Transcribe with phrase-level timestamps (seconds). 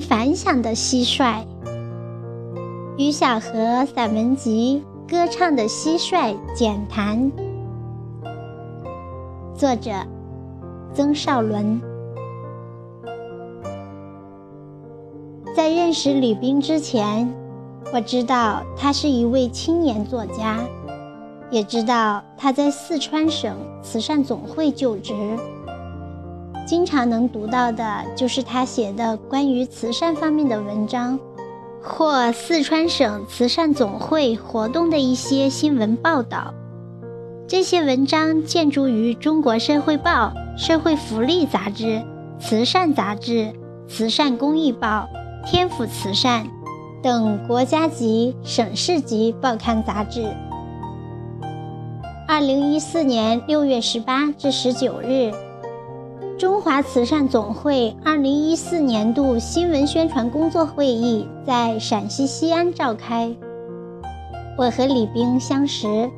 [0.00, 1.44] 反响的蟋蟀。
[2.96, 7.30] 于小河散文集《歌唱的蟋蟀》简谈，
[9.54, 9.90] 作者
[10.92, 11.80] 曾少伦。
[15.54, 17.32] 在认识吕冰之前，
[17.92, 20.58] 我知道他是一位青年作家，
[21.50, 25.14] 也知道他在四川省慈善总会就职。
[26.70, 31.18] 经常能读到的就是他写的关于慈善方面的文章，
[31.82, 36.54] 或四川省慈善总会活动的一些新闻报道。
[37.48, 41.86] 这些文章见诸于《中国社会报》《社会福利杂志》
[42.38, 43.32] 《慈善杂志》
[43.88, 45.08] 《慈善公益报》
[45.50, 46.44] 《天府慈善》
[47.02, 50.32] 等国家级、省市级报刊杂志。
[52.28, 55.32] 二零一四年六月十八至十九日。
[56.40, 63.30] 中华慈善总会二零一四年度新闻宣传工作会议在陕西西安召开。
[64.56, 66.10] 我和李冰相识，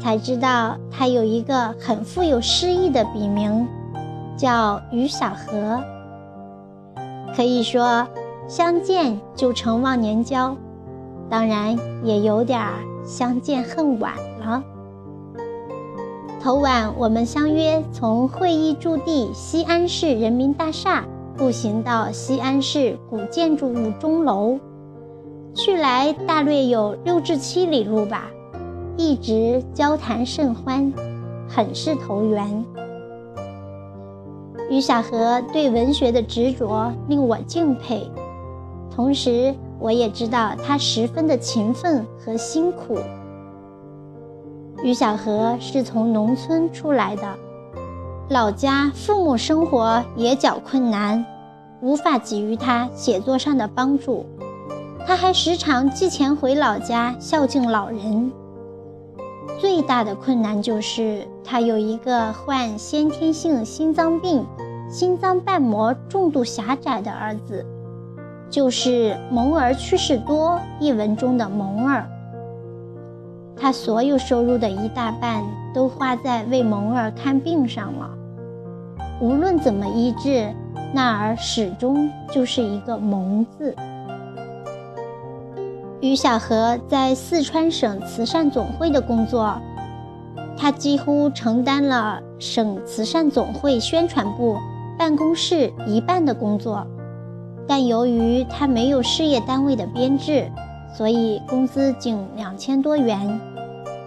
[0.00, 3.66] 才知道他有一个很富有诗意的笔名，
[4.36, 5.82] 叫于小河。
[7.34, 8.06] 可以说，
[8.46, 10.56] 相见就成忘年交，
[11.28, 12.62] 当然也有点
[13.04, 14.62] 相见恨晚了。
[16.44, 21.02] 头晚，我们相约从会议驻地西安市人民大厦
[21.38, 24.58] 步行到西安市古建筑物钟楼，
[25.54, 28.30] 去来大略有六至七里路吧，
[28.98, 30.92] 一直交谈甚欢，
[31.48, 32.62] 很是投缘。
[34.68, 38.06] 于小河对文学的执着令我敬佩，
[38.94, 42.98] 同时我也知道他十分的勤奋和辛苦。
[44.84, 47.22] 于小河是从农村出来的，
[48.28, 51.24] 老家父母生活也较困难，
[51.80, 54.26] 无法给予他写作上的帮助。
[55.06, 58.30] 他还时常寄钱回老家孝敬老人。
[59.58, 64.44] 最大的困难就是他有一个患先天性心脏病、
[64.90, 67.64] 心脏瓣膜重度狭窄的儿子，
[68.50, 72.06] 就是“蒙儿去世多”一文中的蒙儿。
[73.56, 75.42] 他所有收入的一大半
[75.72, 78.10] 都花在为蒙儿看病上了。
[79.20, 80.52] 无论怎么医治，
[80.92, 83.74] 那儿始终就是一个“蒙”字。
[86.00, 89.58] 于小河在四川省慈善总会的工作，
[90.56, 94.58] 他几乎承担了省慈善总会宣传部
[94.98, 96.86] 办公室一半的工作。
[97.66, 100.50] 但由于他没有事业单位的编制，
[100.96, 103.40] 所以工资仅两千多元，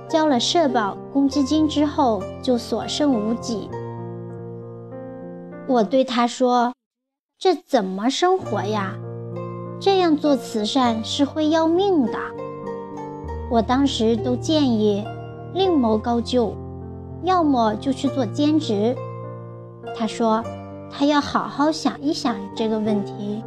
[0.08, 3.70] 交了社保、公积金之后就所剩无几。
[5.68, 6.72] 我对他说
[7.38, 8.96] ：“这怎么生活呀？
[9.82, 12.14] 这样做慈善是会要命的。”
[13.52, 15.06] 我当时都建议
[15.54, 16.56] 另谋高就，
[17.24, 18.96] 要么就去做兼职。
[19.94, 20.42] 他说
[20.90, 23.44] 他要好好想一想这个问题。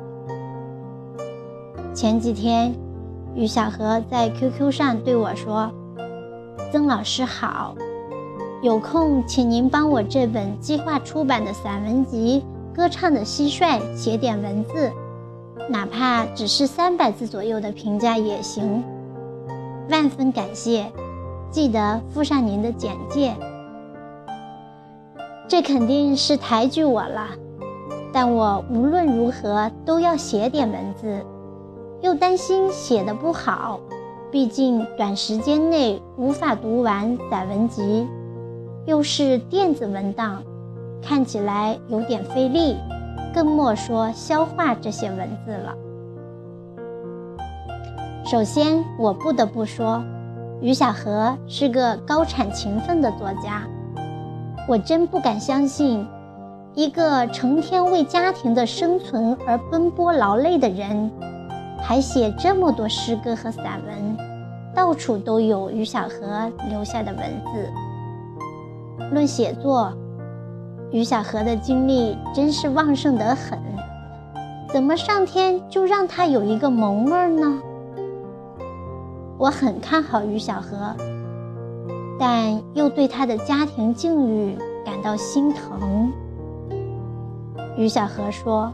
[1.94, 2.74] 前几天。
[3.34, 5.70] 于小河在 QQ 上对我说
[6.72, 7.74] ：“曾老师好，
[8.60, 12.44] 有空请您帮我这本计划出版的散文集
[12.76, 14.90] 《歌唱的蟋蟀》写点文字，
[15.68, 18.82] 哪怕只是三百字左右的评价也行。
[19.88, 20.90] 万分感谢，
[21.50, 23.34] 记得附上您的简介。
[25.46, 27.28] 这肯定是抬举我了，
[28.12, 31.24] 但我无论如何都要写点文字。”
[32.02, 33.78] 又担心写的不好，
[34.30, 38.06] 毕竟短时间内无法读完散文集，
[38.86, 40.42] 又是电子文档，
[41.02, 42.76] 看起来有点费力，
[43.34, 45.74] 更莫说消化这些文字了。
[48.24, 50.02] 首先，我不得不说，
[50.62, 53.62] 于小河是个高产勤奋的作家。
[54.68, 56.06] 我真不敢相信，
[56.74, 61.10] 一个成天为家庭的生存而奔波劳累的人。
[61.82, 64.16] 还写这么多诗歌和散文，
[64.74, 67.20] 到处都有于小河留下的文
[67.52, 67.68] 字。
[69.12, 69.92] 论写作，
[70.92, 73.58] 于小河的精力真是旺盛得很。
[74.72, 77.60] 怎么上天就让他有一个萌儿呢？
[79.36, 80.94] 我很看好于小河，
[82.18, 86.12] 但又对他的家庭境遇感到心疼。
[87.76, 88.72] 于小河说，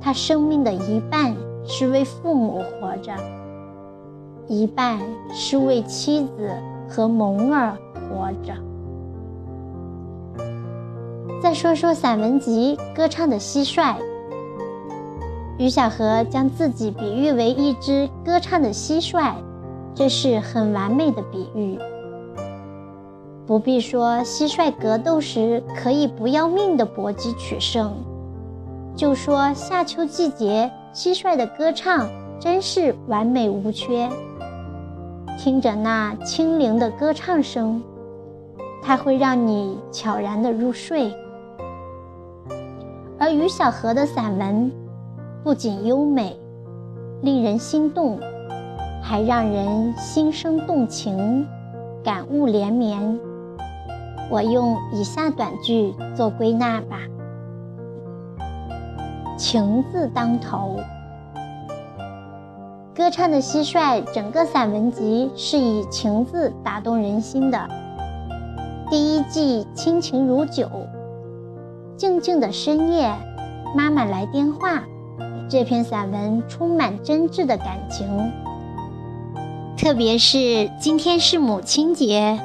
[0.00, 1.36] 他生命的一半。
[1.72, 3.12] 是为父母活着，
[4.48, 4.98] 一半
[5.32, 6.50] 是为妻子
[6.88, 8.52] 和蒙儿活着。
[11.40, 13.94] 再说说散文集《歌唱的蟋蟀》，
[15.58, 19.34] 于小荷将自己比喻为一只歌唱的蟋蟀，
[19.94, 21.78] 这是很完美的比喻。
[23.46, 27.92] 不必说蟋蟀格斗时可以不要命的搏击取胜，
[28.96, 32.08] 就说夏秋季节蟋蟀的歌唱
[32.38, 34.08] 真是完美无缺。
[35.38, 37.82] 听着那清灵的歌唱声，
[38.82, 41.14] 它会让你悄然的入睡。
[43.18, 44.70] 而于小河的散文。
[45.42, 46.38] 不仅优美，
[47.22, 48.20] 令人心动，
[49.02, 51.46] 还让人心生动情，
[52.04, 53.18] 感悟连绵。
[54.28, 56.98] 我用以下短句做归纳吧：
[59.40, 60.78] 情字当头。
[62.94, 67.58] 歌唱的蟋蟀整个散文集是以情字打动人心的。
[68.90, 70.68] 第一季亲情如酒，
[71.96, 73.10] 静静的深夜，
[73.74, 74.82] 妈妈来电话。
[75.48, 78.06] 这篇散文充满真挚的感情，
[79.74, 82.38] 特别是今天是母亲节，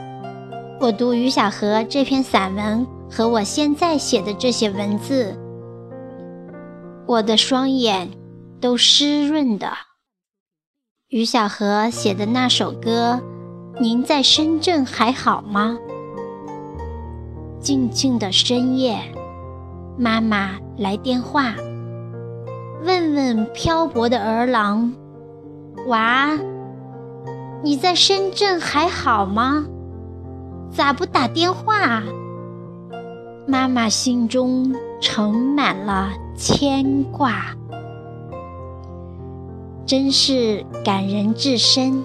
[0.80, 5.38] 我读于小河这篇散文和我现在写的这些文字，
[7.08, 8.10] 我的双眼
[8.60, 9.72] 都湿润的。
[11.10, 13.22] 于小河写的那首歌，
[13.80, 15.78] 您在深圳还好吗？
[17.60, 19.00] 静静的深夜，
[19.98, 21.54] 妈妈来电话。
[22.84, 24.92] 问问漂泊的儿郎，
[25.88, 26.38] 娃，
[27.64, 29.66] 你在深圳还好吗？
[30.72, 32.04] 咋不打电话？
[33.48, 37.56] 妈妈心中盛满了牵挂，
[39.86, 42.04] 真是感人至深。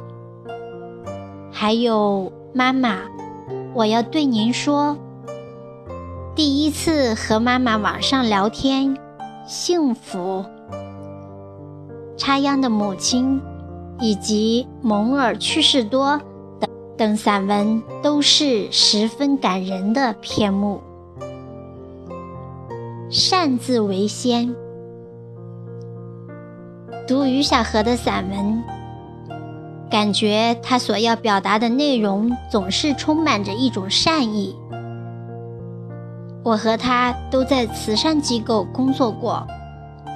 [1.51, 2.99] 还有妈妈，
[3.73, 4.99] 我要对您说，
[6.35, 8.95] 第一次和妈妈网上聊天，
[9.47, 10.45] 幸福。
[12.19, 13.41] 插秧的母亲，
[13.99, 16.21] 以及蒙尔去世多
[16.61, 20.83] 等等散文，都是十分感人的篇目。
[23.13, 24.55] 善字为先，
[27.09, 28.63] 读于小河的散文，
[29.91, 34.55] 感觉他所要表达的内容总是充满着一种善意。
[36.45, 39.45] 我和他都在慈善机构工作过。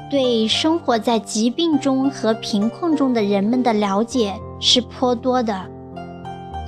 [0.08, 5.68] 对生活在疾病中和贫困中的人们的了解是颇多的，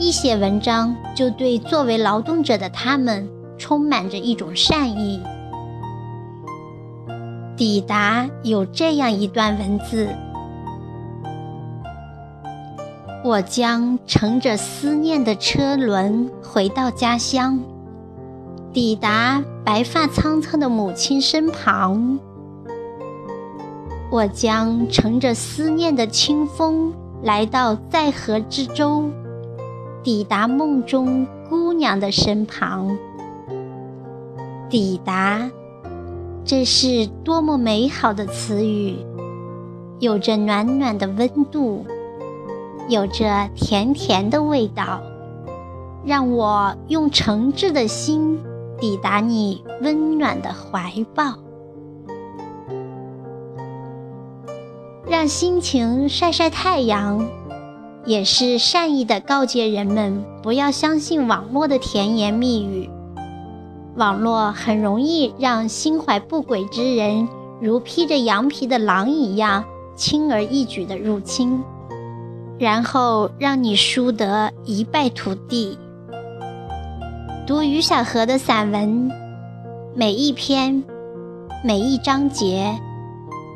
[0.01, 5.23] 一写文章就对作为劳动者的他们充满着一种善意。
[7.57, 10.15] 抵达有这样一段文字：
[13.25, 17.59] 我将乘着思念的车轮回到家乡，
[18.75, 22.19] 抵达白发苍苍的母亲身旁。
[24.11, 26.93] 我将乘着思念的清风
[27.23, 29.09] 来到在河之洲，
[30.03, 32.95] 抵达梦中姑娘的身旁。
[34.69, 35.51] 抵达，
[36.47, 38.95] 这是多么美好的词语，
[39.99, 41.85] 有着暖暖的温度，
[42.89, 45.03] 有着甜甜的味道，
[46.05, 48.39] 让我用诚挚的心
[48.79, 51.35] 抵达你温暖的怀抱。
[55.09, 57.29] 让心情晒晒太阳，
[58.05, 62.89] 也是善意的告诫人们不要相信网络的甜言蜜语。
[63.97, 67.27] 网络很容易让心怀不轨之人
[67.61, 69.65] 如披着羊皮的狼一样
[69.97, 71.63] 轻而易举的入侵，
[72.59, 75.79] 然后让你输得一败涂地。
[77.47, 79.11] 读于小河的散文，
[79.95, 80.85] 每一篇，
[81.65, 82.79] 每一章节。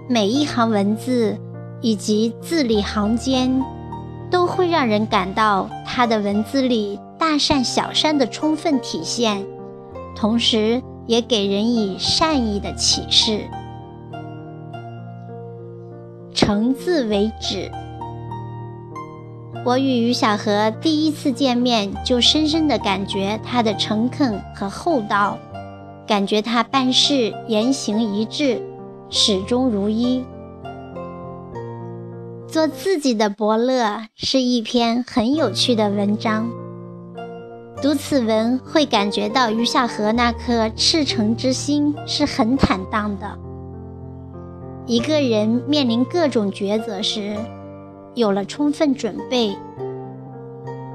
[0.08, 1.38] 每一行文字
[1.80, 3.62] 以及字里行间，
[4.28, 9.46] 都会让人感到他的文字里大善小善的充分体现，
[10.20, 13.48] 同时也给人以善意的启示。
[16.34, 17.70] 诚字为止。
[19.64, 25.38] 我与于小河第一次见面，就深深的感觉他的诚恳和厚道，
[26.06, 28.60] 感觉他办事言行一致。
[29.08, 30.22] 始终如一。
[32.46, 36.50] 做自己的伯乐是一篇很有趣的文章。
[37.82, 43.38] 读此文会感觉到余小河那颗赤诚之心是很坦荡的。
[44.86, 47.36] 一个人面临各种抉择时，
[48.14, 49.56] 有了充分准备，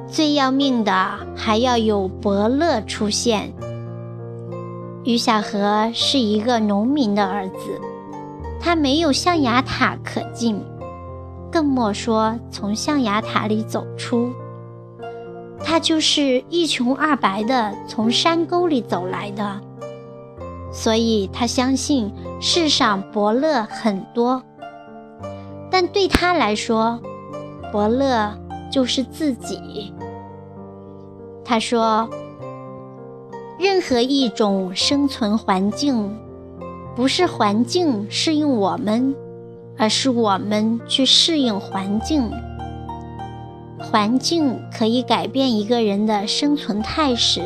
[0.07, 3.51] 最要命的还要有伯乐出现。
[5.03, 7.81] 于小河是一个农民的儿子。
[8.59, 10.59] 他没有象牙塔可进，
[11.51, 14.31] 更莫说从象牙塔里走出。
[15.67, 19.59] 他就是一穷二白的从山沟里走来的，
[20.71, 24.43] 所以他相信世上伯乐很多。
[25.71, 27.01] 但对他来说，
[27.71, 28.31] 伯乐
[28.71, 29.91] 就是自己。
[31.43, 32.07] 他说
[33.59, 36.15] ：“任何一种生存环境，
[36.95, 39.15] 不是环境适应我们，
[39.77, 42.31] 而是我们去适应环境。
[43.79, 47.41] 环境可以改变一个人的生存态势，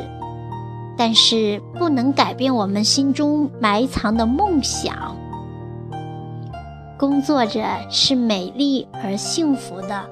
[0.98, 5.16] 但是不能改变我们心中埋藏的梦想。”
[6.98, 10.06] 工作着是美丽而幸福的，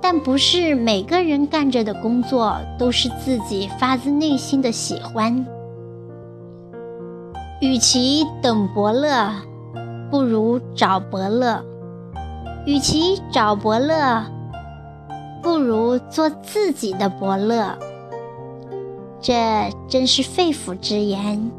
[0.00, 5.44] 但不是每个人干着的工作都是自己发自内心的喜欢。
[7.60, 9.30] 与其等伯乐，
[10.10, 11.62] 不如找伯乐；
[12.66, 14.24] 与其找伯乐，
[15.46, 17.78] 不如做自己的伯乐。
[19.20, 21.52] 这真是肺腑之言。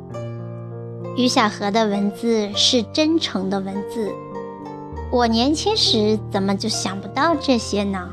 [1.16, 4.12] 于小河的文字是真诚的文字，
[5.10, 8.10] 我年轻时怎么就想不到这些呢？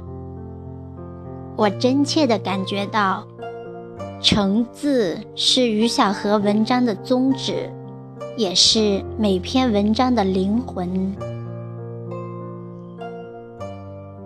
[1.56, 3.26] 我真切地感觉到，
[4.20, 7.68] 诚字是于小河文章的宗旨，
[8.36, 11.33] 也是每篇文章的灵魂。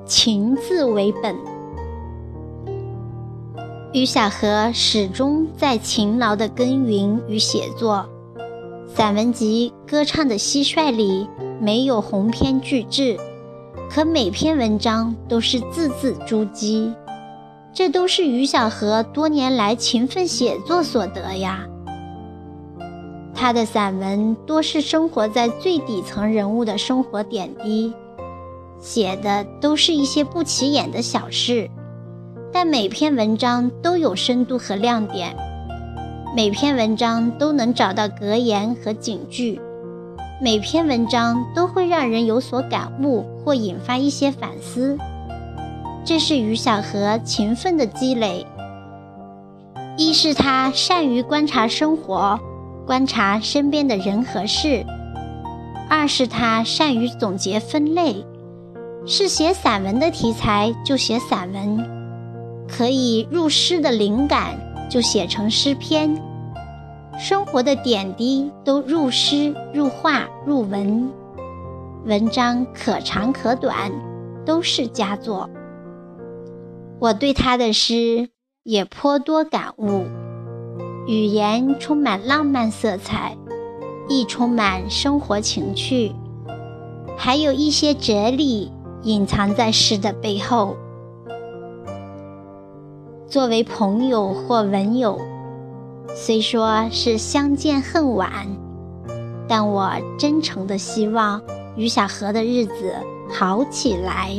[0.08, 1.36] 情字为本，
[3.92, 8.08] 于小河始终在勤劳的耕耘与写作。
[8.86, 11.28] 散文集《歌唱的蟋蟀》里
[11.60, 13.18] 没有鸿篇巨制，
[13.90, 16.94] 可每篇文章都是字字珠玑，
[17.74, 21.66] 这都是于小河多年来勤奋写作所得呀。
[23.34, 27.92] 他的散文多是生活在最底层人物的生活点滴，
[28.80, 31.68] 写的都是一些不起眼的小事，
[32.52, 35.34] 但每篇文章都有深度和亮点。
[36.36, 39.60] 每篇文章都能找到格言和警句，
[40.40, 44.96] 每篇文章都会让人有所感悟或引发一些反思。
[46.04, 48.46] 这是于小河勤奋的积累。
[49.96, 52.38] 一是他善于观察生活，
[52.86, 54.84] 观察身边的人和事；
[55.90, 58.24] 二是他善于总结分类，
[59.08, 61.78] 是写散文的题材就写散文，
[62.68, 64.56] 可以入诗的灵感。
[64.90, 66.18] 就写成诗篇，
[67.18, 71.10] 生活的点滴都入诗、入画、入文，
[72.06, 73.92] 文章可长可短，
[74.46, 75.46] 都是佳作。
[76.98, 78.30] 我对他的诗
[78.62, 80.06] 也颇多感悟，
[81.06, 83.36] 语言充满浪漫色彩，
[84.08, 86.14] 亦充满生活情趣，
[87.14, 88.72] 还有一些哲理
[89.08, 90.76] 隐藏在诗的背后。
[93.26, 95.18] 作为朋友或文友，
[96.14, 98.30] 虽说是相见恨晚，
[99.48, 101.40] 但我真诚的希望
[101.74, 102.94] 于小河的日子
[103.30, 104.36] 好起来。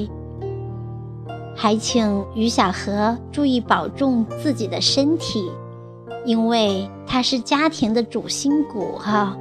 [1.55, 5.51] 还请于小河注意保重自己的身体，
[6.25, 9.35] 因为他是家庭的主心骨哈。